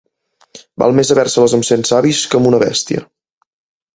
[0.83, 3.07] Val més haver-se-les amb cent savis que amb una bèstia.